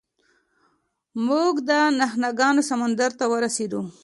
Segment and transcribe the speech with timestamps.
[1.27, 3.81] موږ د نهنګانو سمندر ته ورسیدو.